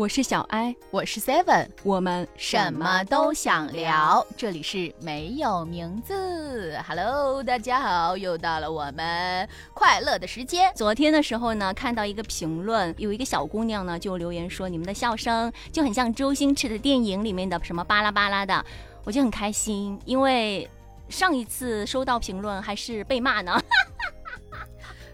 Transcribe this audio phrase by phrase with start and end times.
[0.00, 4.26] 我是小艾，我是 Seven，我们什么都想聊。
[4.34, 6.80] 这里是没有名字。
[6.88, 10.72] Hello，大家好，又到了我们快乐的时间。
[10.74, 18.64] 昨天的时候呢，看到一个评论，有一个小姑娘呢就留言说，你们的笑声就很像周星驰的电影里面的什么巴拉巴拉的，
[19.04, 20.66] 我就很开心，因为
[21.10, 23.62] 上一次收到评论还是被骂呢。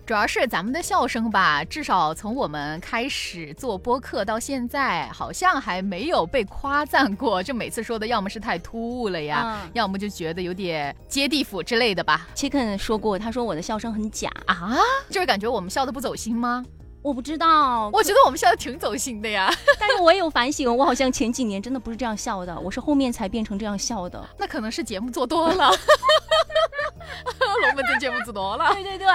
[0.06, 7.42] 主要是咱们的笑声吧，至少从我们开始做播客到现在，好像还没有被夸赞过。
[7.42, 12.28] 就每次说的，要么是太突兀了呀，要么就觉得有点接地府之类的吧。
[12.36, 14.76] Chicken 说过，他说我的笑声很假啊，
[15.10, 16.64] 就是感觉我们笑的不走心吗？
[17.06, 19.48] 我不知道，我觉得我们笑的挺走心的呀。
[19.78, 24.28] 但是我也有反省，我好像前几年真的不是这样笑的，我是后面才变成这样笑的。
[24.36, 25.70] 那可能是节目做多了，
[27.60, 28.74] 龙门阵节目做多了。
[28.74, 29.06] 对对对，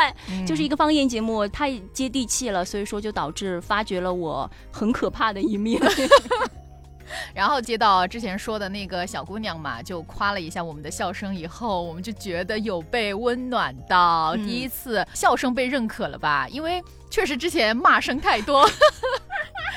[0.45, 5.77] 就是一个方言节目，太接地气了，所以说就导致发掘了我很可怕的一面。
[7.35, 16.47] 然后接到之前说的那个小姑娘嘛，就夸了一下我们的笑声，以后我们就觉得有被温暖到，第一次笑声被认可了吧？
[16.49, 16.81] 因为
[17.11, 18.67] 确实之前骂声太多。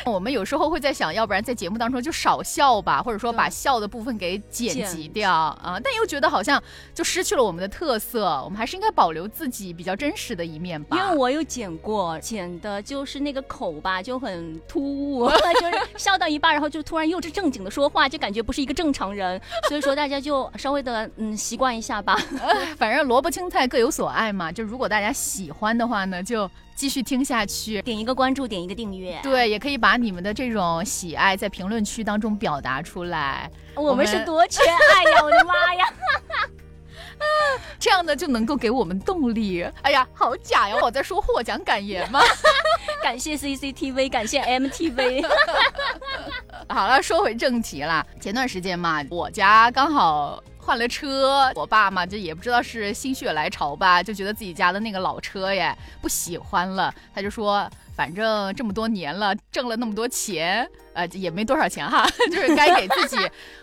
[0.06, 5.80] 我们有时候会在想，要不然在节目当中就少笑吧，或者说把笑的部分给剪辑掉啊。
[5.82, 6.62] 但又觉得好像
[6.92, 10.96] 就失去了我们的特色，我们还是应该保留自己比较真实的一面吧。
[10.98, 19.40] 因为我有剪过，剪的就是那个口吧，就很突兀， 就是笑到一半，然后就突然又是正经的说话，就感觉不是一个正常人。
[19.68, 22.14] 所以说大家就稍微的嗯习惯一下吧。
[22.76, 26.50] 反正萝卜青菜各有所爱嘛，就如果大家喜欢的话呢，就。
[26.74, 33.50] 继续听下去，点一个关注，点一个订阅，对，也可以把你们的这种喜爱在评论区当中表达出来。
[33.74, 35.22] 我们是多缺爱呀！
[35.22, 35.84] 我的妈呀！
[37.78, 39.62] 这样呢就能够给我们动力。
[39.82, 40.76] 哎呀，好假呀！
[40.82, 42.20] 我在说获奖感言吗？
[43.02, 45.24] 感谢 CCTV，感谢 MTV。
[46.68, 48.04] 好了，说回正题啦。
[48.20, 50.42] 前段时间嘛，我家刚好。
[50.64, 57.70] 换了车，我爸嘛就也不知道是心血来潮吧，就觉得自己家的那个老车耶不喜欢了，他就说。
[57.96, 63.16] 反正这么多年了，挣了那么多钱，呃，也没多少钱哈， 就是该给自己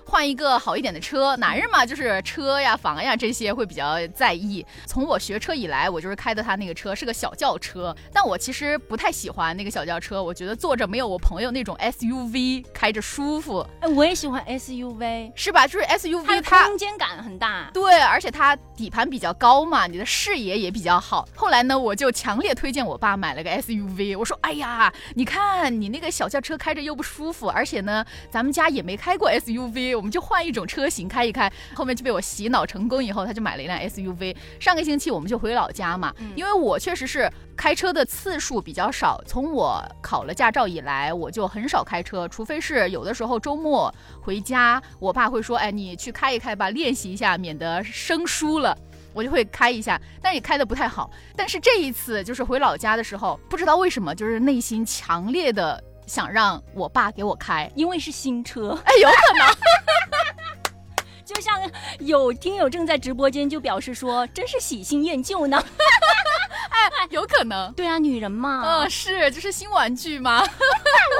[0.05, 1.35] 换一个好一点的车。
[1.37, 4.65] 男人嘛，就是车呀、房呀这些会比较在意。
[4.85, 7.95] 从我学车以来，我就是开的他那个车，是个小轿车。
[8.13, 13.65] 但我其实不太喜欢那个小轿车，我觉得坐着没有我朋友那种 SUV 开着舒服。
[13.79, 15.67] 哎，我也喜欢 SUV，是吧？
[15.67, 21.27] 就是 SUV 它空间感很大，对，而且它底盘比较高嘛，你的视野也比较好。
[21.35, 24.17] 后来呢，我就强烈推荐我爸买了个 SUV。
[24.17, 31.51] 我说，哎呀，你看你那个小轿车开着又不舒服，而且呢，咱们家也没开过 SUV，我们就换一种车型开一开。
[31.75, 34.33] 后面就被我洗脑成功，以后他就买了一辆 SUV。
[34.61, 48.77] 上个星期我们就回老家嘛，因为我确实是开车的次数比较少，从我考了驾照以来，我就很少开车，除非是有的时候周末回家，我爸会说，哎，你去开一开吧，练习一下，免得生疏了。
[49.13, 51.11] 我就会开一下，但是也开的不太好。
[51.35, 58.77] 但是这一次就是回老家的时候，不知道为什么，就是内心强烈的想让我爸给我开，因为是新车。
[58.83, 59.47] 哎，有可能。
[61.33, 61.59] 就像
[61.99, 65.57] 有听友正在直播间就表示说，真是喜新厌旧呢。
[66.71, 67.71] 哎，有可能。
[67.73, 68.63] 对啊，女人嘛。
[68.65, 70.41] 嗯，是，就是新玩具嘛。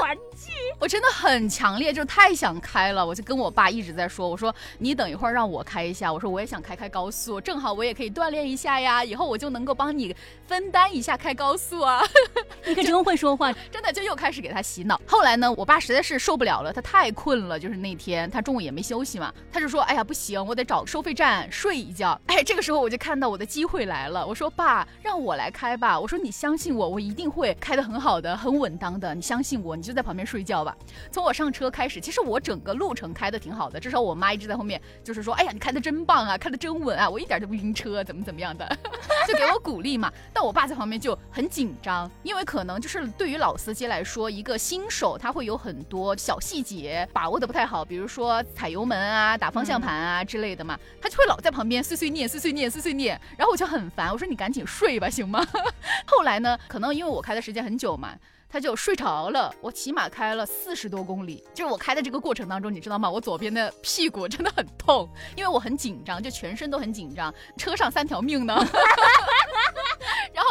[0.02, 0.52] 玩具。
[0.78, 10.14] 我真的很强烈，就太想开了，我就跟我爸一直在说，我说你等一会儿让我开一下，我说我也想开开高速，正好我也可以锻炼一下呀，以后我就能够帮你
[10.46, 12.02] 分担一下开高速啊。
[12.66, 15.00] 你可真会说话，真的就又开始给他洗脑。
[15.06, 22.18] 后来呢，我爸实在是受不了了，他太困了，就是那天他中午也没休息嘛，他就说，哎呀不行，我得找收费站睡一觉。
[22.26, 30.76] 哎，这个时候我就看到我的机会来了，我说爸，让我来开吧，我说你相信我，我一定会开得很好的，很稳当的，你相信我，你就在旁边睡觉吧。
[31.10, 38.66] 从我上车开始，其实我整个路程开的挺好的，至少我妈一直在后面，就是说，哎呀，你开的真棒啊，开的真稳啊，我一点都不晕车，怎么怎么样的，
[39.26, 40.12] 就给我鼓励嘛。
[40.32, 55.46] 但我爸在旁边就很紧张，因为可能就是对于老司机来说，一个新手他会有很多小细节把握的不太好，比如说踩油门啊、打方向盘啊之类的嘛，他就会老在旁边碎碎念、碎碎念、碎碎念，然后我就很烦，我说你赶紧睡吧，行吗？
[56.06, 58.14] 后来呢，可能因为我开的时间很久嘛。
[58.54, 63.10] 他就睡着了，我起码开了四十多公里，就是我开的这个过程当中，你知道吗？
[63.10, 67.34] 我左边的屁股真的很痛，因为我很紧张，就全身都很紧张。
[67.56, 68.54] 车上三条命呢，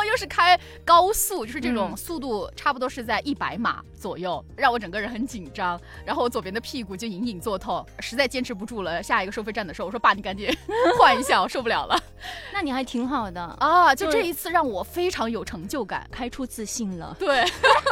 [0.02, 5.80] 后又是开高速，就是这种速度差不多是在一百码左右，让我整个人很紧张。
[6.06, 9.02] 然后我左边的屁股就隐隐作痛，实在坚持不住了。
[9.04, 10.50] 下一个收费站的时候，我说爸，你赶紧
[10.98, 11.98] 换一下，我受不了了。
[12.54, 16.08] 那你还挺好的，啊， 就就是这一次让我非常有成就感。
[16.12, 17.16] 开出自信了。
[17.20, 17.44] 对，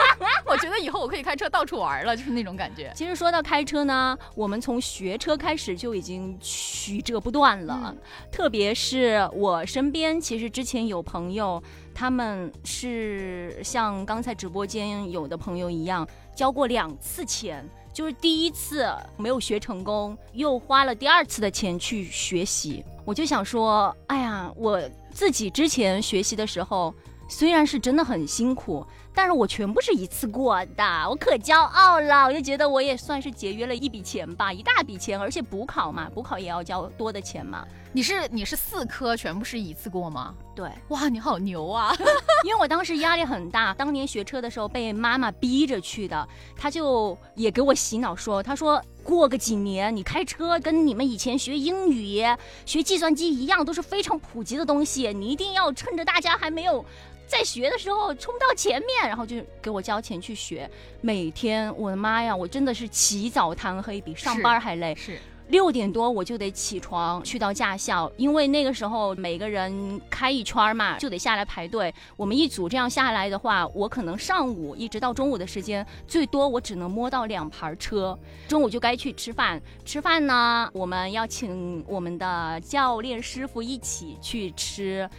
[0.45, 2.91] 我觉得以后我可以开车到处玩了，就是那种感觉。
[2.95, 7.79] 其实说到开车呢，我们从学车开始就已经曲折不断了。
[7.85, 7.97] 嗯
[8.31, 11.61] 特别是我身边，其实之前有朋友，
[11.93, 17.67] 他们是像刚才直播间有的朋友一样，交过两次钱。
[17.91, 18.87] 就是第一次
[19.17, 22.85] 没有学成功，又花了第二次的钱去学习。
[23.03, 24.79] 我就想说，哎呀，我
[25.11, 26.93] 自己之前学习的时候，
[27.29, 32.25] 虽然是真的很辛苦，但是我全部是一次过的，我可骄傲了。
[32.25, 37.63] 我就觉得我也算是节约了一笔钱吧，一大笔钱，而且补考嘛，补考也要交多的钱嘛。
[37.91, 40.35] 你是你是四科全部是一次过吗？
[40.55, 41.95] 对，哇，你好牛啊！
[42.43, 46.27] 因为我当时压力很大，当年学车的时候被妈妈逼着去的，
[46.57, 52.23] 她就也给我洗脑说，她说过个几年你开车跟你们以前学英语、
[52.63, 56.85] 学计算机一样，都是非常普及的东西，你一定要趁着大家还没有。
[57.27, 60.69] 在学的时候冲到前面，然后就给我交钱去学。
[61.01, 64.95] 每天，我的妈呀，我真的是起早贪黑，比上班还累。
[64.95, 71.93] 是六点多我就得起床去到驾校，因为那个时候每个人开一圈嘛，就得下来排队。
[72.15, 78.17] 我们一组这样下来的话，我可能上午一直到中午的时间，最多我只能摸到两盘车。
[78.47, 85.09] 中午就该去吃饭，吃饭呢，我们要请我们的教练师傅一起去吃。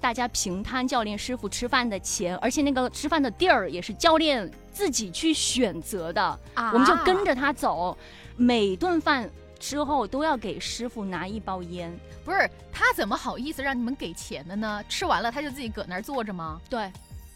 [0.00, 6.22] 大家平摊教练师傅吃饭的钱，而且那个吃饭的地儿也是教练自己去选择的。
[6.54, 7.94] 啊我们就跟着他走，
[8.36, 9.28] 每顿饭
[9.60, 11.96] 之后都要给师傅拿一包烟。
[12.24, 14.82] 不是他怎么好意思让你们给钱的呢？
[14.88, 16.60] 吃完了他就自己搁那儿坐着吗？
[16.68, 16.90] 对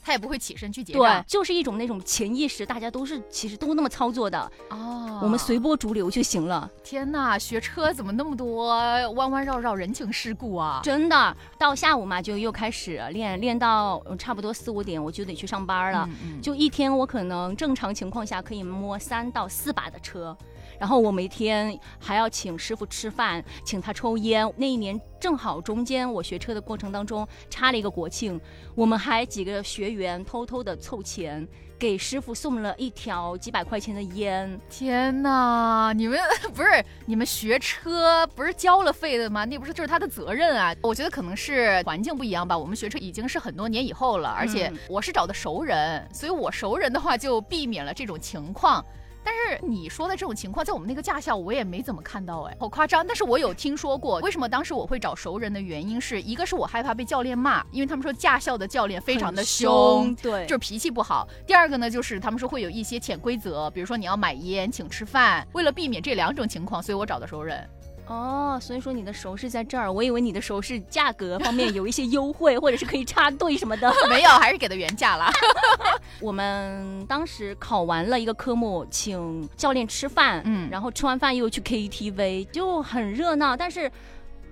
[0.06, 6.70] 他也不会起身去结对账。，就是一种那种潜意识，大家都是其实都那么操作的，哦，我们随波逐流就行了。
[6.82, 8.66] 天呐，学车怎么那么多
[9.12, 10.80] 弯弯绕绕人情世故啊？
[10.84, 16.04] 真的，到下午嘛就又开始练，练到呃差不多四五点我就得去上班了。
[16.10, 20.36] 嗯嗯就一天我可能正常情况下可以摸三到四把的车，
[20.84, 24.46] 然后我每天还要请师傅吃饭，请他抽烟。
[24.54, 28.38] 那一年正好中间我学车的过程当中插了一个国庆，
[28.74, 31.48] 我们还几个学员偷偷的凑钱。
[31.78, 36.18] 给师傅送了一条几百块钱的烟，天呐，你们
[36.54, 36.68] 不是
[37.06, 39.46] 你们学车不是交了费的吗？
[39.46, 40.74] 那不是就是他的责任啊？
[40.82, 42.56] 我觉得可能是环境不一样吧。
[42.56, 48.84] 我们学车已经是很多年以后了，而且嗯我是找的熟人，所以我熟人的话就避免了这种情况。
[49.24, 53.06] 但是你说的这种情况，在我们那个驾校我也没怎么看到，哎，好夸张。
[53.06, 61.26] 但是我有听说过，为什么当时我会找熟人的原因是一个是我害怕被教练骂，因为他们说驾校的教练非常的很凶，对，就是脾气不好。
[61.46, 65.46] 第二个呢，就是他们说会有一些潜规则，比如说你要买烟，请吃饭。
[65.52, 67.66] 为了避免这两种情况，所以我找的熟人。
[68.06, 73.90] 哦，所以说你的熟是在这儿，我以为你的熟是价格方面有一些优惠，或者是可以插队什么的。
[74.10, 75.32] 没有，还是给的原价啦。
[76.20, 83.56] 我们当时考完了一个科目，请教练吃饭，嗯然后吃完饭又去 KTV，就很热闹。
[83.56, 83.90] 但是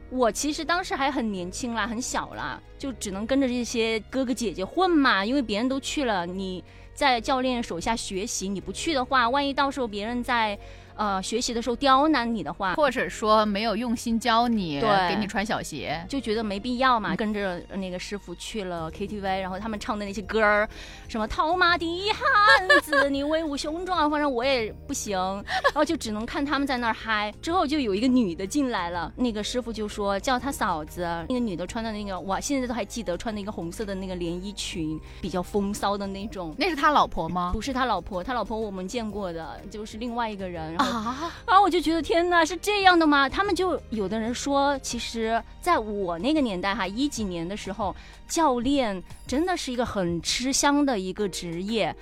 [0.09, 6.65] 我其实当时还很年轻啦，很小啦，就只能跟着这些哥哥姐姐混嘛，因为别人都去了，你
[6.95, 10.59] 在教练手下学习，你不去的话，万一到时候别人在
[10.97, 16.05] 呃学习的时候刁难你的话，或者说没有用心教你，对给你穿小鞋。
[16.09, 20.69] 就觉得没必要嗯嘛，跟着那个师傅去了 KTV，然后他们唱的那些歌儿，
[21.09, 25.19] 什么套马的汉子，你威武雄壮，反正我也不行，
[25.73, 27.33] 然后就只能看他们在那儿嗨。
[27.41, 36.55] 之后就有一个女的进来了，那个师傅就说叫她嫂子，那个女的穿的那个，我现在都还记得，穿的一个红色的那个连衣裙，比较风骚的那种。
[36.59, 37.51] 那是他老婆吗？
[37.53, 40.77] 不是他老婆，他老婆我们见过的，就是另外一个人。
[40.83, 43.29] 啊，然后我就觉得天哪，是这样的吗？
[43.29, 47.95] 他们就有的人说，其实在我那个年代哈，一几年的时候，
[48.29, 51.95] 教练真的是一个很吃香的一个职业。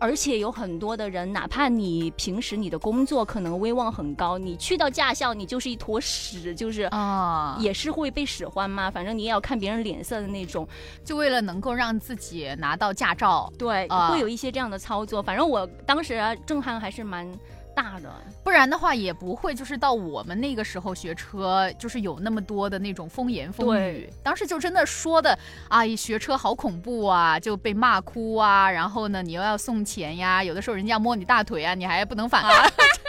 [0.00, 8.90] 而且有很多的人，哪怕你平时你的工作可能威望很高，你去到驾校，你就是一坨屎，就是啊，也是会被使唤嘛。
[8.90, 10.68] 反正你也要看别人脸色的那种。
[11.04, 15.22] 就为了能够让自己拿到驾照，对，啊会有一些这样的操作。
[15.22, 17.26] 反正我当时啊震撼还是蛮
[17.74, 18.10] 大的。
[18.42, 24.08] 不然的话也不会就是到我们那个时候学车，就是有那么多的那种风言风语。
[24.22, 25.38] 当时就真的说的，
[25.68, 28.70] 哎，学车好恐怖啊，就被骂哭啊。
[28.70, 32.50] 然后呢，你又要送钱呀，有的时候人家摸你大腿啊，你还不能反抗。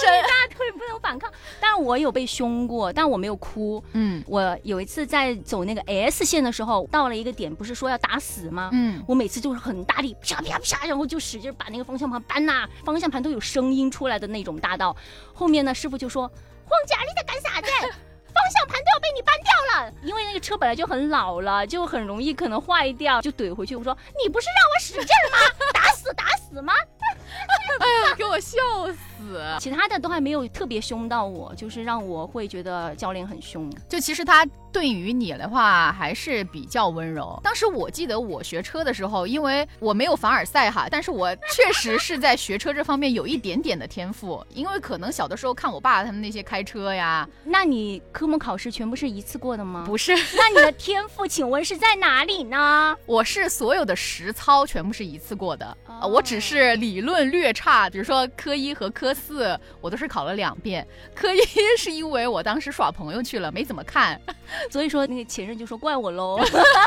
[0.00, 3.82] 真，大腿不能反抗，但我有被凶过，但我没有哭。
[3.92, 8.70] 嗯我有一次在走那个 S 线的时候，到了一个点，不是说要打死吗？
[8.72, 14.94] 嗯，我每次就是很大力，啪啪啪，然后就使劲把那个方向盘扳呐、方向盘都有声音出来的那种大道。
[15.32, 16.28] 后面呢，师傅就说
[16.68, 17.70] ：“黄佳，你在干啥子？
[18.36, 23.74] 方向盘都要被你扳掉了，因为那个车本来就很老了，就很容易可能坏掉，就怼回去。
[23.74, 25.38] 我说你不是让我使劲吗？
[25.72, 26.74] 打死打死吗？
[27.78, 28.58] 哎呀，给我笑
[28.92, 29.40] 死！
[29.58, 33.70] 其他的都还没有特别凶到我，就是让我会觉得教练很凶。
[33.88, 37.38] 就其实他对于你的话还是比较温柔。
[37.42, 47.28] 当时我记得我学车的时候，因为我没有凡尔赛哈，但是我确实是在学车这方面有一点点的天赋，因为可能小的时候看我爸他们那些开车呀。
[47.44, 49.84] 那你科目考试全部是一次过的吗？
[49.86, 50.14] 不是。
[50.36, 52.96] 那你的天赋请问是在哪里呢？
[53.06, 60.86] 我是所有的实操全部是一次过的，我只是理论略差，比如说科一和科四我都是考了两遍。
[61.14, 61.40] 科一
[61.78, 64.20] 是因为我当时耍朋友去了，没怎么看，
[64.70, 66.38] 所以说那个前任就说怪我喽。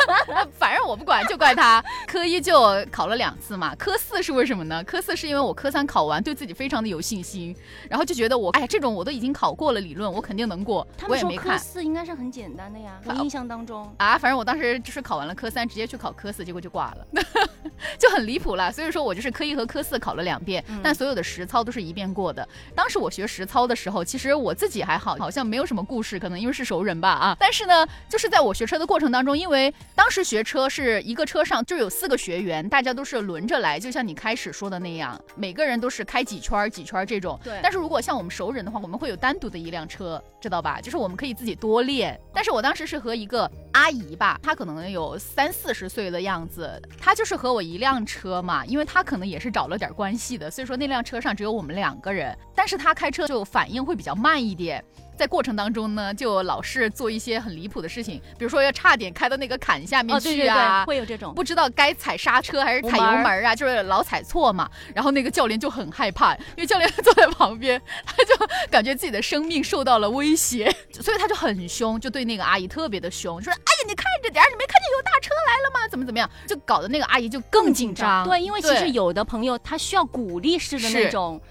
[0.57, 1.83] 反正我不管，就怪他。
[2.07, 4.83] 科一就考了两次嘛，科四是为什么呢？
[4.83, 7.55] 科四是因为我科三考完，对自己非常的有信心，
[7.89, 10.87] 然后就觉得我哎这种我都已经考过了理论，我肯定能过。
[10.97, 17.07] 他们说科四应该是很简单的呀，我印象当中啊，反正我当时就是考完了科三，直接去考科四，结果就挂了，
[17.99, 18.71] 就很离谱了。
[18.71, 22.47] 所以说我就是科一和科四考了两遍，但所有的实操都是一遍过的。
[22.73, 27.37] 当时我学实操的时候，其实我自己还好，好像没有什么故事，可能因为是熟人吧啊。
[27.39, 37.39] 但是呢，就是在我学车的过程当中，因为当时学车是一个车上就有四个学员，大家都是轮着来，就像你开始说的那样，每个人都是开几圈几圈这种。
[37.43, 37.59] 对。
[37.61, 40.79] 但是如果像我们熟人的话，我们会有单独的一辆车，知道吧？
[40.81, 42.19] 就是我们可以自己多练。
[42.33, 52.37] 但是我当时是和一个阿姨吧，她可能有三四十岁的样子，她就是和我一辆车嘛，因为她可能也是找了点关系的，所以说那辆车上只有我们两个人。
[52.55, 54.83] 但是他开车就反应会比较慢一点。
[55.19, 64.71] 在过程当中呢，就老是做一些很离谱的事情，比如说要差点开到那个坎下面去啊，会有这种不知道该踩刹车还是踩油门啊，就是老踩错嘛。
[64.95, 68.33] 然后那个教练就很害怕，因为教练坐在旁边，他就
[68.71, 75.85] 感觉自己的生命受到了威胁， 所以他就很凶，就对那个阿姨特别的凶，说：“哎呀，你看着点儿，你没看见有大车来了吗？
[75.91, 78.25] 怎么怎么样？”就搞得那个阿姨就更紧张。
[78.25, 81.41] 对，因为其实有的朋友他需要鼓励式的那种。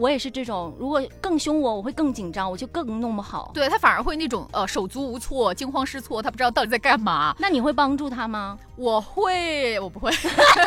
[0.00, 3.50] 我也是这种，如果更凶我，我会更紧张，我就更弄不好。
[3.52, 7.36] 对他反而会那种呃手足无措、惊慌失措，他不知道到底在干嘛。
[7.38, 8.58] 那你会帮助他吗？
[8.76, 10.10] 我会，我不会，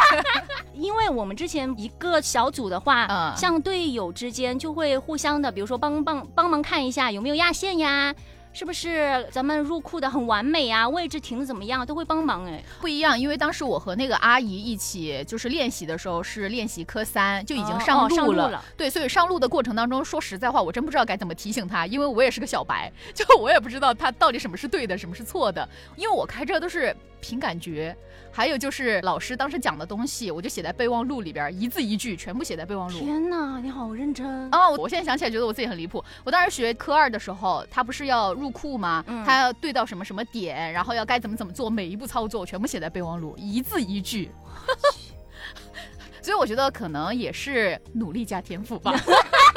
[0.76, 8.14] 因为我们之前一个小组的话，嗯，像队友之间就会互相的，比如说帮帮帮忙看一下有没有压线呀。
[8.54, 10.88] 是不是咱们入库的很完美啊？
[10.88, 11.84] 位置停的怎么样？
[11.84, 18.64] 都会帮忙哎，不一样，因为当时我和那个阿姨一起就是练习的时候是练习科三，就已经上路了。
[18.78, 27.96] 对，所以上路的过程当中，说实在话，我真不知道该怎么提醒他，因为我也是个小白， 就我也不知道他到底什么是对的，什么是错的，因为我开车都是凭感觉。
[28.30, 33.00] 还有就是老师当时讲的东西，我就写在备忘录里边，一字一句全部写在备忘录。
[33.00, 34.76] 天哪，你好认真哦！
[34.78, 36.04] 我现在想起来觉得我自己很离谱。
[36.26, 39.06] 我当时学科二的时候，他不是要入库吗？
[39.26, 44.30] 他要对到什么什么点，然后要该怎么怎么做，每一步操作全部写在备忘录，一字一句。
[46.22, 48.94] 所以我觉得可能也是努力加天赋吧。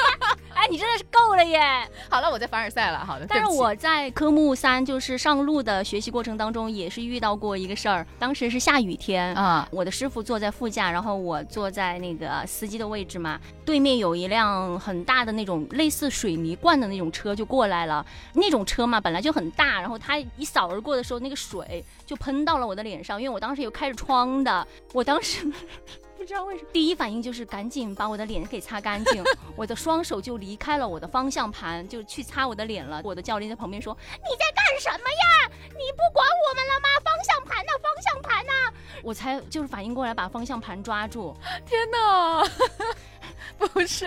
[0.69, 1.61] 你真的是够了耶！
[2.09, 3.05] 好了，我在凡尔赛了。
[3.05, 8.07] 好的，但是我在科目三就是上路的学习过程当中，也是遇到过一个事儿。
[8.19, 13.41] 当时是下雨天啊，我的师傅坐在副驾，然后我坐在那个司机的位置嘛。
[13.65, 18.05] 对面有一辆很大的那种类似水泥罐的那种车就过来了。
[18.35, 24.67] 那种车嘛本来就很大，然后它一扫而过的时候，那个水就喷到了我的脸上，因为我当时有开着窗的。
[24.93, 25.47] 我当时。
[26.27, 29.23] 不知道为什么，第一反应就是赶紧把我的脸给擦干净，
[29.55, 33.01] 我的双手就离开了我的方向盘，就去擦我的脸了。
[33.05, 35.53] 我的教练在旁边说：“你在干什么呀？
[35.69, 36.89] 你不管我们了吗？
[37.05, 37.71] 方向盘呢？
[37.81, 38.53] 方向盘呢？”
[39.05, 41.33] 我才就是反应过来，把方向盘抓住。
[41.65, 42.43] 天哪！
[43.73, 44.07] 不是，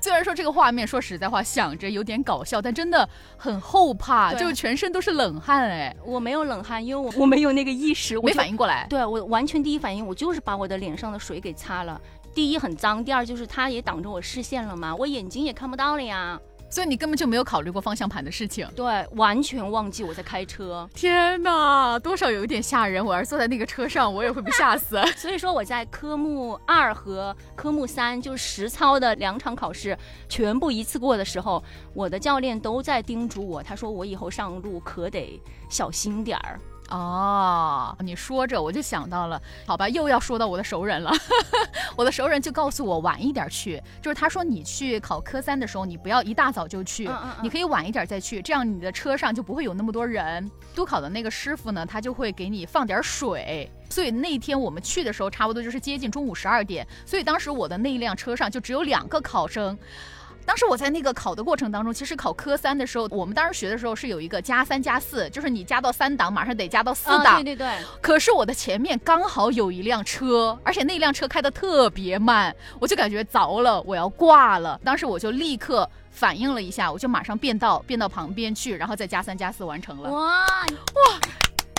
[0.00, 5.94] 虽然说这个画面说实在话想着有点搞笑，但真的很后怕，就全身都是冷汗哎。
[6.04, 8.86] 我没有冷汗，因为我 我没有那个意识，我没反应过来。
[8.88, 12.00] 对我完全第一反应，我就是把我的脸上的水给擦了。
[12.34, 16.40] 第一很脏，第二就是它也挡着我视线了嘛，我眼睛也看不到了呀。
[16.76, 20.86] 所以你根本就没有考虑过方向盘的事情，对，完全忘记我在开车。
[20.92, 23.02] 天哪，多少有一点吓人。
[23.02, 25.00] 我要是坐在那个车上，我也会被吓死。
[25.16, 29.96] 所以说我在科目二和科目三，就是实操的两场考试，
[30.28, 31.64] 全部一次过的时候，
[31.94, 35.40] 我的教练都在叮嘱我，他说我以后上路可得
[35.70, 36.60] 小心点儿。
[36.90, 41.12] 哦，你说着我就想到了，好吧，又要说到我的熟人了。
[41.96, 47.10] 我的熟人就告诉我晚一点去，就是他说你去考科三的时候，你不要一大早就去，
[47.42, 50.48] 你可以晚一点再去，这样你的车上就不会有那么多人。
[50.74, 53.68] 督考的那个师傅呢，他就会给你放点水。
[53.88, 59.76] 所以那天我们去的时候，差不多就是接近中午十二点，所以当时我的那一辆车上就只有两个考生。
[60.46, 67.42] 当时我在那个考的过程当中，其实考科三的时候，我们当时学的时候是有一个加三加四，就是你加到三档，马上得加到四档。
[67.42, 67.76] 对对对。
[68.00, 74.80] 可是我的前面刚好有一辆车，而且那辆车开的特别慢，我就感觉着了，我要挂了。
[74.84, 80.10] 当时我就立刻反应了一下，我就马上变道，变到旁边去，然后再加三加四完成了。
[80.10, 81.20] 哇哇！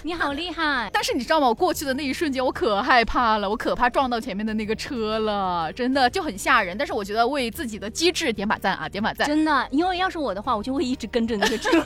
[0.03, 0.89] 你好厉害！
[0.93, 1.47] 但是你知道吗？
[1.47, 6.77] 我过去的那一瞬间，我可害怕了，我可怕撞到前面的那个车了，真的就很吓人。
[6.77, 9.27] 但是我觉得为自己的机智点把赞啊，点把赞！
[9.27, 11.69] 真的，因为要是我的话，我就会一直跟着那个车。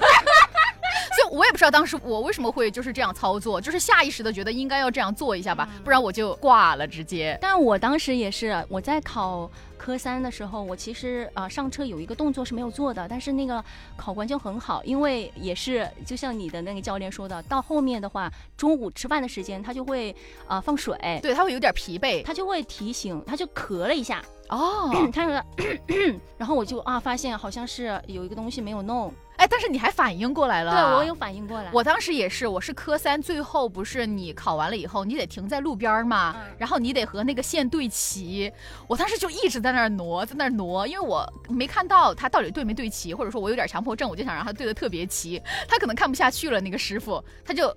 [1.32, 7.38] 我也不知道当时我为什么会就是这样操作，就是下意识的觉得应该要这样做一下吧，不然我就挂了直接。
[7.42, 9.50] 但我当时也是我在考。
[9.82, 13.66] 科三的时候，我其实啊上车有一个动作是没有做的，但是那个
[13.98, 25.44] 考官就很好，因为也是就像你的那个教练说的，到后面的话，中午吃饭的时间他就会啊放水，对他会有点疲惫，他就会提醒，他就咳了一下，哦，他说，
[26.38, 29.12] 然后我就啊发现好像是有一个东西没有弄。
[29.42, 31.68] 哎，但是你还反应过来了，对我有反应过来。
[31.74, 38.54] 我当时也是，我是科三，最后不是你考完了以后，你得停在路边嘛，然后你得和那个线对齐。
[38.88, 45.42] 我当时就一直在那儿挪，在那儿挪，因为我没看到他到底对没对齐，或者说我有点强迫症，我就想让他对的特别齐。
[45.68, 47.76] 他可能看不下去了，那个师傅他就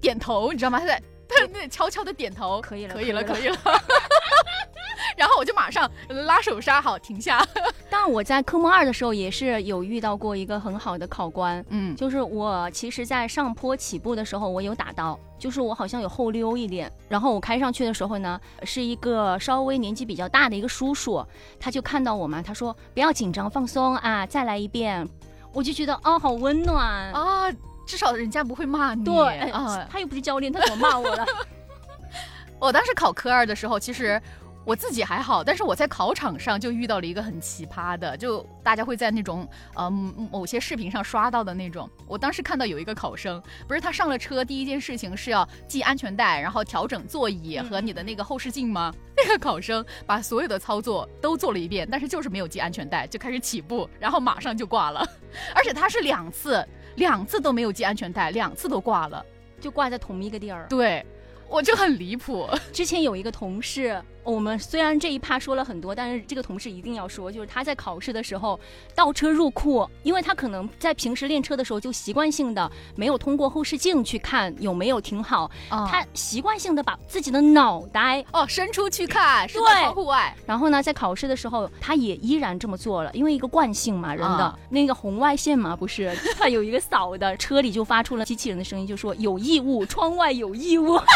[0.00, 0.80] 点头，你知道吗？
[0.80, 3.58] 他在 他那悄悄的点头，可以了，可以了，可以了。
[5.16, 5.90] 然后我就马上
[6.26, 7.46] 拉手刹，好停下。
[7.90, 16.90] 但我在科目二的时候也是有遇到过一个很好的考官，嗯，就是我其实，在上坡起步的时候，我有打到，就是我好像有后溜一点。
[17.08, 21.24] 然后我开上去的时候呢，是一个稍微年纪比较大的一个叔叔，
[21.60, 25.08] 他就看到我嘛，他说不要紧张，放松啊，再来一遍。
[25.52, 27.48] 我就觉得哦，好温暖啊，
[27.86, 29.04] 至少人家不会骂你。
[29.04, 31.24] 对啊，他又不是教练，他怎么骂我了？
[32.58, 34.20] 我当时考科二的时候，其实。
[34.64, 41.88] 我自己还好，但是我在考场上就遇到了一个很奇葩的，就大家会在那种呃某些视频上刷到的那种。
[42.06, 48.92] 我当时看到有一个考生，不是他上了车第一件事情是要系安全带，然后调整座椅和你的那个后视镜吗？
[49.16, 55.06] 那个考生把所有的操作都做了一遍，但是就是没有系安全带，就开始起步，然后马上就挂了，
[55.54, 59.24] 而且他是两次，两次都没有系安全带，两次都挂了，
[59.60, 60.66] 就挂在同一个地儿。
[60.68, 61.04] 对，
[61.48, 62.48] 我就很离谱。
[62.72, 64.02] 之前有一个同事。
[64.24, 68.58] 我们虽然这一趴说了很多，但是这个同事一定要说，就是他在考试的时候
[68.94, 80.34] 倒车入库，因为他可能在平时练车的时候就习惯性的没有通过后视镜去看有没有停好，他习惯性的把自己的脑袋哦伸出去看，对，窗户外。
[80.46, 90.98] 然后呢，在考试的时候他也依然这么做了，因为一个惯性嘛，人的那个红外线嘛，不是他有一个扫的，车里就发出了机器人的声音，就说有异物，窗外有异物。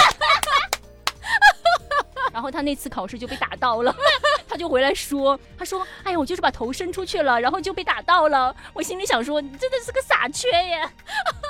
[2.33, 3.95] 然后他那次考试就被打到了，
[4.49, 10.89] 他就回来说：“他说，哎呀，我就是把头伸出去了，然后就被打到了。”我心里想说：“你真的是个傻缺耶，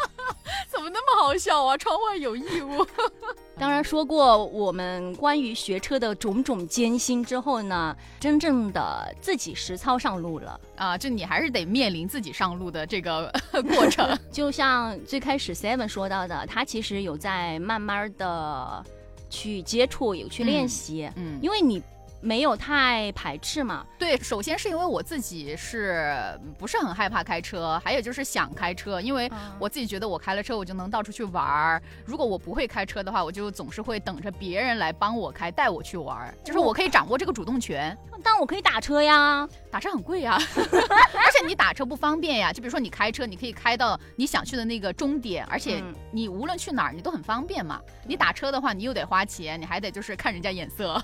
[0.68, 1.76] 怎么那么好笑啊？
[1.76, 2.86] 窗外有异物。
[3.58, 10.96] ”当然说过我们关于学车的种种艰辛之后呢，真正的自己实操上路了啊！
[10.96, 13.32] 就你还是得面临自己上路的这个
[13.74, 14.16] 过程。
[14.30, 18.84] 就像最开始 Seven 说到的，他其实有在慢慢的。
[19.30, 21.82] 去接触，有去练习，嗯，因为你
[22.20, 23.84] 没有太排斥嘛。
[23.98, 31.82] 对，首先是因为我自己是不是很害怕开车，还有就是想开车，因为我自己觉得我开了车，我就能到处去玩儿。
[32.04, 37.96] 如果我不会开车的话，我就总是会等着别人来帮我开，带我去玩儿，就是我可以掌握这个主动权。
[38.22, 42.52] 但我可以打车呀，打车很贵呀， 而且你打车不方便呀。
[42.52, 47.80] 就比如说你开车，你可以开到你想去的那个终点，而且你无论去哪儿你都很方便嘛。
[48.04, 51.00] 你打车的话，你又得花钱，你还得就是看人家眼色。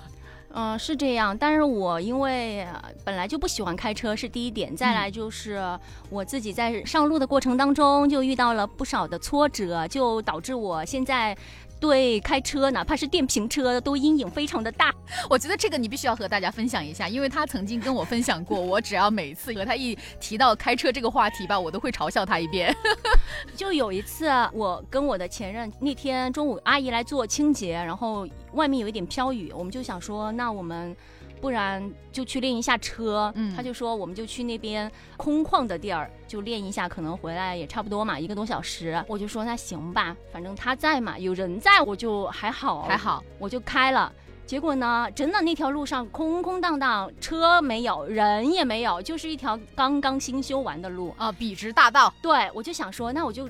[0.57, 1.37] 嗯，是这样。
[1.37, 2.65] 但是我因为
[3.03, 4.73] 本来就不喜欢开车，是第一点。
[4.75, 5.61] 再来就是
[6.09, 11.37] 我自己在上路的过程当中就遇到了不少的挫折，就导致我现在。
[11.77, 14.95] 对，开车哪怕是电瓶车都阴影非常的大。
[15.29, 22.73] 我觉得这个你必须要和大家分享一下，因为他曾经跟我分享过，我只要每次和他一提到开车这个话题吧，我都会嘲笑他一遍。
[23.57, 30.95] 就有一次，我跟我的前任那天中午阿姨来做清洁，然后外面有一点飘雨，我们就想说，那我们。
[31.41, 39.03] 不然就去练一下车，嗯他就说我们就去那边空旷的地儿就练一下，可能回来也差不多嘛，一个多小时。
[39.07, 44.11] 我就说那行吧，反正他在嘛，有人在我就还好还好，我就开了。
[44.47, 52.11] 结果呢，真的那条路上空空荡荡，车没有，人也没有，就是一条刚刚新修完的路啊，笔直大道。
[52.23, 53.47] 对，我就想说，那我就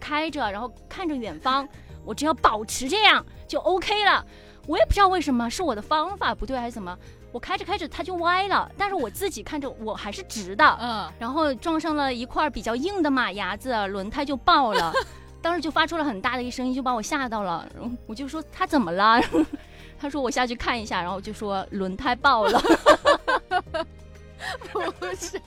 [0.00, 1.68] 开着，然后看着远方，
[2.04, 4.24] 我只要保持这样就 OK 了。
[4.66, 6.96] 我也不知道为什么是我的方法不对还是怎么。
[7.32, 14.92] 我开着开着它就歪了，但是我自己看着我还是直的，嗯，然后撞上了一块比较硬的马牙子，轮胎就爆了，
[15.42, 17.68] 当时就发出了很大的一声音，就把我吓到了。
[17.74, 19.20] 然后我就说他怎么了？
[20.00, 22.58] 他说我下去看一下，然后就说轮胎爆了。
[24.72, 24.80] 不
[25.16, 25.40] 是，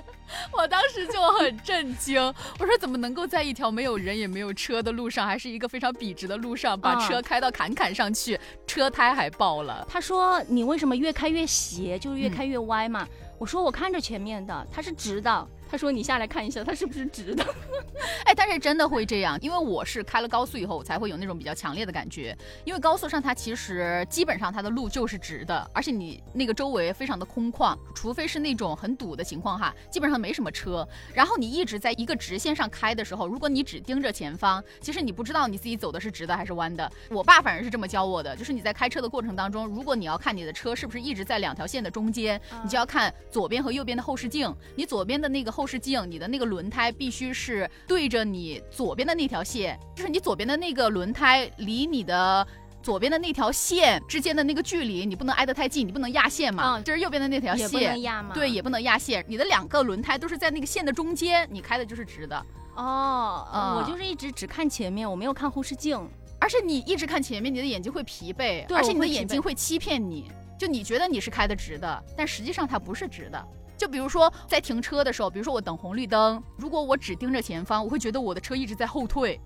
[0.51, 2.21] 我当时就很震惊，
[2.59, 9.85] 我说怎么能够在一条没有人也没有车的路上，还是一个非常笔直的路上，把车开到坎坎上去，车胎还爆了？
[9.89, 13.07] 他说你为什么越开越斜，就是越开越歪嘛？
[13.37, 15.47] 我说我看着前面的，它是直的。
[15.69, 17.45] 他说：“你下来看一下，它是不是直的？”
[18.25, 22.35] 哎，但是真的会这样，因为我是开了高速以后，我才会有那种比较强烈的感觉。
[22.65, 30.87] 因为高速上它其实基本上它的路就是直的，而且你那个周围非常的空旷，除非是那种很堵的情况哈，基本上没什么车。
[31.13, 36.91] 然后你一直在一个直线上开的时候，如果你只盯着前方，其实你不知道你自己走的是直的还是弯的。
[37.11, 45.58] 我爸反正是这么教我的，就是你在开车的过程当中，如果你要看你的车是不是一直在两条线的中间，你就要看左边和右边的后视镜，你左边的那个。
[45.59, 52.47] 后视镜，你的那个轮胎必须是对着你左边的那条线，就是你左边的那个轮胎离你的
[52.81, 56.77] 左边的那条线之间的那个距离，你不能挨得太近，你不能压线嘛。
[56.77, 58.33] 嗯，这是右边的那条线，也不能压吗？
[58.33, 59.21] 对，也不能压线。
[59.27, 62.45] 你的两个轮胎都是在那个线的中间，你开的就是直的。
[62.77, 65.99] 哦，我就是一直只看前面，我没有看后视镜，
[66.39, 73.47] 而且你一直看前面，你的眼睛会疲惫，而且你的眼睛会欺骗你，就你觉得你是开的直的，但实际上它不是直的。
[73.79, 79.39] 就比如说在停车的时候，比如说我等红绿灯，如果我只盯着前方，我会觉得我的车一直在后退。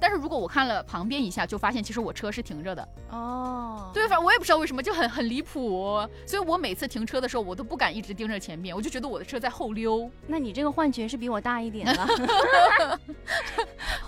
[0.00, 3.90] 但是如果我看了旁边一下，就发现其实我车是停着的哦。
[3.92, 6.06] 对，反正我也不知道为什么，就很很离谱。
[6.24, 10.08] 所以我每次停车的时候，我都不敢一直盯着前面，我就觉得我的车在后溜。
[10.28, 12.06] 那你这个幻觉是比我大一点了。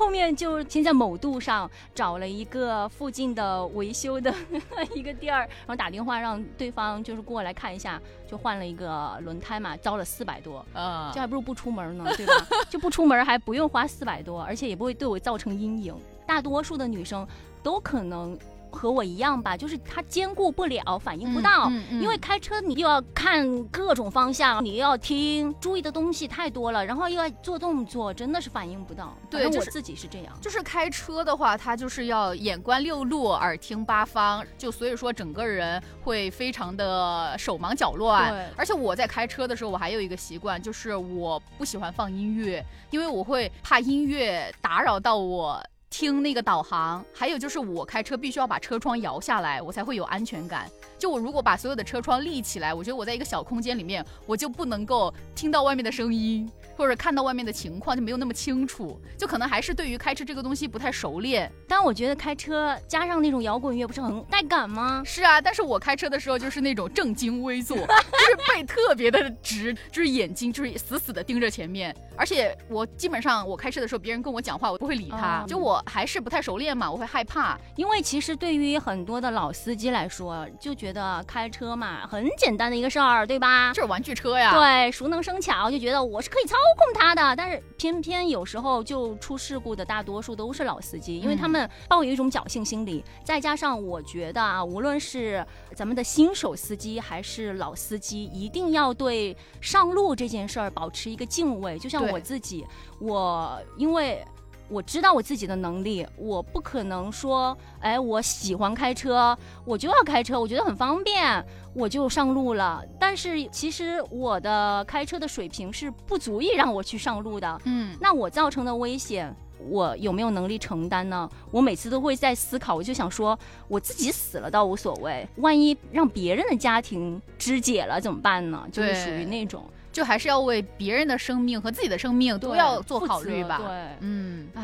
[0.00, 4.34] 后面就先在某度上找了一个附近的维修的
[4.96, 10.64] 一个店儿，然后打电话让对方就是过来看一下，就换了一个轮胎嘛，交了四百多。
[10.72, 12.32] 啊，这还不如不出门呢，对吧？
[12.70, 15.94] 就不出门还不用花四百多，而且也不会对我造成阴影。
[16.26, 17.28] 大多数的女生
[17.62, 18.38] 都可能
[18.70, 21.70] 和我一样吧，就是他兼顾不了，反应不到。
[21.90, 29.16] 因为开车你又要看各种方向，你又要听，注意的东西太多了，然后又要做动作，真的是反应不到。
[29.28, 30.32] 对，我自己是这样。
[30.40, 38.32] 就是开车的话，他就是要眼观六路，耳听八方，就所以说整个人会非常的手忙脚乱。
[38.32, 38.46] 对。
[38.56, 45.62] 而且我在开车的时候，我还有一个习惯，就是我不喜欢放音乐，因为我会怕音乐打扰到我。
[45.90, 50.70] 听那个导航，还有就是我开车必须要把车窗摇下来，我才会有安全感。
[50.96, 56.48] 就我如果把所有的车窗立起来，我觉得我在一个小空间里面，我就不能够听到外面的声音。
[56.80, 61.52] 或者看到外面的情况就没有那么清楚，就可能还是对于开车这个东西不太熟练。
[61.68, 65.02] 但我觉得开车加上那种摇滚乐不是很带感吗？
[65.04, 71.94] 是啊，但是我开车的时候就是那种正襟危坐， 就是背特别的直，就是眼睛就是死死的盯着前面。
[72.16, 77.58] 而且我基本上我开车的时候，别人跟我讲话我不会理他，就我还是不太熟练嘛，我会害怕。
[77.76, 83.70] 因为其实对于很多的老司机来说，就觉得开车嘛很简单的一个事儿，对吧？
[83.74, 84.54] 就是玩具车呀。
[84.54, 101.78] 对，熟能生巧，就觉得我是可以操控他的，但是偏偏有时候就出事故的大多数都是老司机，因为他们抱有一种侥幸心理，再加上我觉得啊，无论是咱们的新手司机还是老司机，一定要对上路这件事儿保持一个敬畏。
[101.78, 102.66] 就像我自己，
[102.98, 104.24] 我因为。
[104.70, 112.82] 我知道我自己的能力，我不可能说，哎，我喜欢开车，我就要开车，我觉得很方便，我就上路了。
[112.98, 117.60] 但是其实我的开车的水平是不足以让我去上路的。
[117.64, 121.28] 嗯，那我造成的危险，我有没有能力承担呢？
[121.50, 128.64] 我每次都会在思考，我就想说，我自己死了倒无所谓，万一让别人的家庭肢解了怎么办呢？
[128.70, 129.64] 就是属于那种。
[129.92, 133.58] 就还是要为别人的生命和自己的生命都要做考虑吧。
[133.58, 134.62] 对，嗯，唉。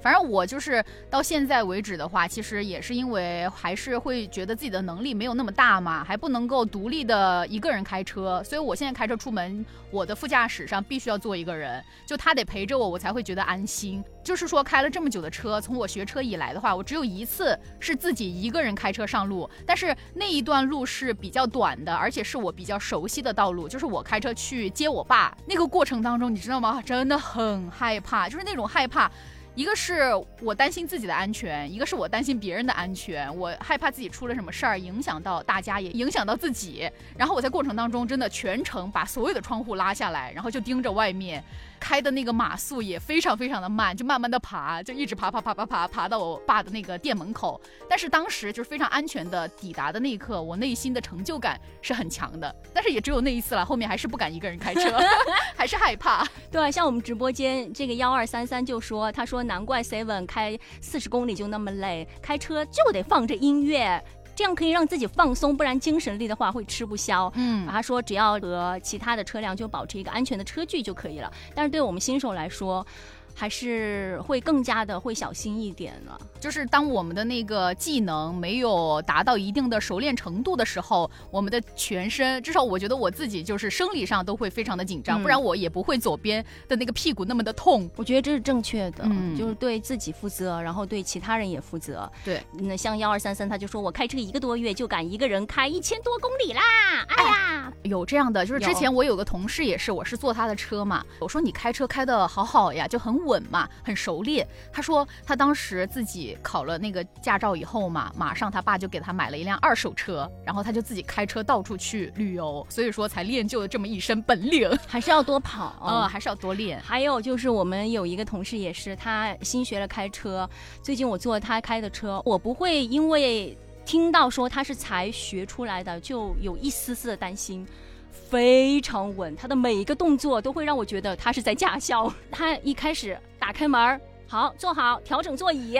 [0.00, 14.02] 反正我就是到现在为止的话，其实也是因为还是会觉得自己的能力没有那么大嘛，还不能够独立的一个人开车，所以我现在开车出门，我的副驾驶上必须要坐一个人，就他得陪着我，我才会觉得安心。
[14.22, 26.82] 就是说开了这么久的车，从我学车以来的话，我只有一次是自己一个人开车上路，但是那一段路是比较短的，而且是我比较熟悉的道路，就是我开车去接我爸那个过程当中，你知道吗？
[26.84, 29.10] 真的很害怕，就是那种害怕。
[29.58, 36.88] 一个是我担心自己的安全，一个是我担心别人的安全，我害怕自己出了什么事儿，影响到大家，也影响到自己。
[37.16, 41.42] 然后我在过程当中真的全程把所有的窗户拉下来，然后就盯着外面。
[41.78, 47.60] 开的那个马速也非常非常的慢，就慢慢的爬，就一直爬爬爬爬爬爬到我爸的那个店门口。
[47.88, 52.54] 但是当时就是非常安全的抵达的那一刻，我内心的成就感是很强的。
[52.74, 54.98] 但是也只有那一次了，后面还是不敢一个人开车，
[55.56, 56.26] 还是害怕。
[56.50, 64.02] 对，像我们直播间这个幺二三三就说，他说难怪 Seven 开四十公里就那么累，开车就得放着音乐。
[64.38, 67.28] 这样可以让自己放松，不然精神力的话会吃不消。
[67.34, 71.28] 嗯，他说只要和其他的车辆就保持一个安全的车距就可以了。
[71.56, 72.86] 但是对我们新手来说，
[73.34, 76.16] 还是会更加的会小心一点了。
[76.40, 87.90] 就是当我们的那个技能没有达到一定的熟练程度的时候，我们的全身，至少我觉得我自己就是生理上都会非常的紧张，不然我也不会左边的那个屁股那么的痛。
[87.96, 89.04] 我觉得这是正确的，
[89.36, 92.10] 就是对自己负责，然后对其他人也负责。
[92.24, 96.62] 对，那像幺二三三，他就说我开车一个多月就敢一个人开一千多公里啦！
[97.08, 104.46] 哎呀，有这样的，就是之前我有个同事也是，我是坐他的车嘛，我说你开车开的好好呀，就很稳嘛，很熟练。
[104.72, 114.70] 他说他当时自己考了那个驾照以后嘛，马上他爸就给他买了一辆二手车，然后他就自己开车到处去旅游，所以说才练就了这么一身本领。
[114.86, 116.80] 还是要多跑，嗯，还是要多练。
[116.80, 120.48] 还有就是我们有一个同事也是，他新学了开车，
[120.82, 127.66] 最近我坐他开的车，我不会因为听到说他是才学出来的，就有一丝丝的担心。
[128.10, 132.12] 非常稳，他的每一个动作都会让我觉得他是在驾校。
[132.30, 135.78] 他一开始打开门，好坐好，调整座椅，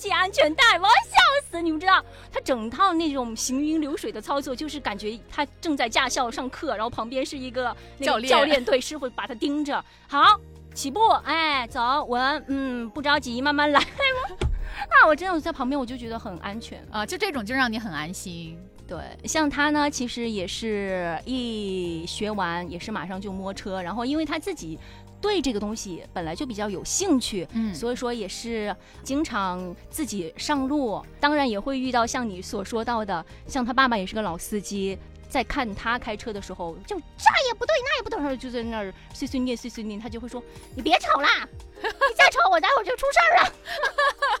[0.00, 1.18] 系安全带，我要笑
[1.50, 1.60] 死！
[1.60, 9.84] 你们知道，他整套那种行云流水的操作，就是感觉他正在驾校上课，然后旁边是一个教练，教练对师傅把他盯着。
[10.08, 10.40] 好，
[10.72, 13.78] 起步，哎，走，稳，嗯，不着急，慢慢来。
[14.88, 18.58] 那，我真的在旁边，我就觉得很安全啊，就这种就让你很安心。
[18.88, 24.78] 对，像他呢，其实也是一学完也是马上就摸车，然后因为他自己
[25.20, 40.42] 对这个东西本来就比较有兴趣，嗯，所以说也是经常自己上路，当然也会遇到像你所说到的，像他爸爸也是个老司机，在看他开车的时候，就这也不对，那也不对，然后就在那儿碎碎念碎碎念，他就会说
[40.74, 41.46] 你别吵啦，
[41.82, 43.52] 你再吵我待会儿就出事儿了。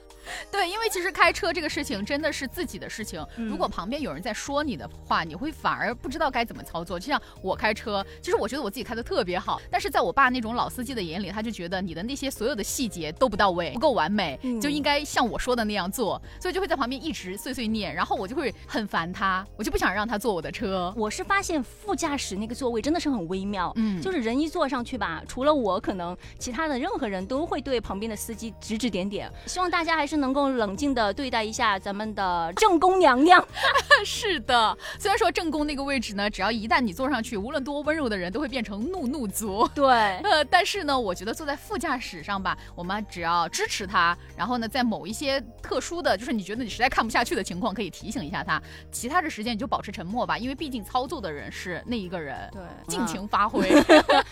[0.50, 3.24] 对，因为其实开车这个事情真的是自己的事情。
[3.36, 6.98] 如果旁边有人在说你的话，你会反而不知道该怎么操作。
[6.98, 20.92] 就像我开车，其实我觉得我自己开的特别好，但是在我爸那种老司机的眼里，他就觉得你的那些所有的细节都不到位，不够完美，就应该像我说的那样做，所以就会在旁边一直碎碎念，然后我就会很烦他，我就不想让他坐我的车。
[20.96, 29.30] 我是发现副驾驶那个座位真的是很微妙，嗯，就是人一坐上去吧，除了我，可能其他的任何人都会对旁边的司机指指点点。
[29.46, 30.50] 希望大家还是能够。
[30.50, 33.42] 冷静的对待一下咱们的正宫娘娘。
[34.04, 39.68] 是的，虽然说正宫那个位置呢，只要一旦你坐上去，无论多温柔的人都会变成怒怒族。
[39.74, 39.86] 对，
[40.24, 48.60] 呃，但是呢，我觉得坐在副驾驶上吧，我们只要支持他，然后呢，在某一些特殊的就是你觉得你实在看不下去的情况，可以提醒一下他。
[48.90, 52.48] 其他的时间你就保持沉默吧，因为毕竟操作的人是那一个人。
[52.52, 53.70] 对，尽情发挥。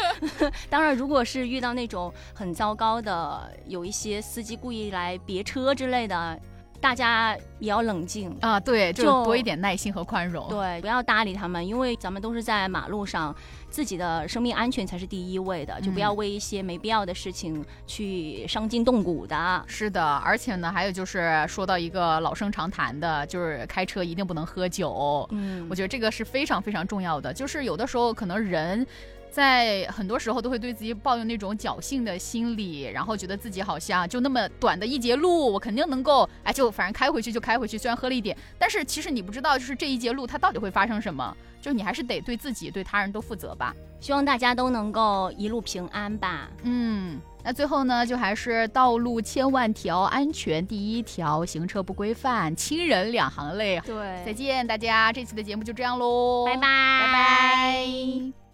[0.68, 6.36] 当然，如果是遇到那种很糟糕的，有一些司机故意来别车之类的。
[6.80, 13.34] 大家也要冷静啊，对，就多一点耐心和宽容，对，不要搭理他们，因为咱们都是在马路上，
[13.68, 19.64] 自己的生命安全才是第一位的，就不要为一些没必要的事情去伤筋动骨的。
[19.66, 25.26] 是的，而且呢，还有就是说到一个老生常谈的，就是开车一定不能喝酒。
[25.32, 28.86] 嗯，我觉得这个是非常非常重要的，就是有的时候可能人。
[29.30, 37.78] 在很多时候都会对自己抱有那种侥幸的心理，然后觉得自己好像就那么短的一节路，我肯定能够，哎，就反正开回去就开回去。
[37.78, 43.74] 虽然喝了一点，但是其实你不知道，就是这一节路它到底会发生什么，就你还是得对自己、对他人都负责吧。
[44.00, 46.48] 希望大家都能够一路平安吧。
[46.62, 53.80] 嗯，那最后呢，就还是道路千万条，安全第一条，行车不规范，亲人两行泪。
[53.84, 58.47] 对，再见大家，这期的节目就这样喽，拜拜，拜拜。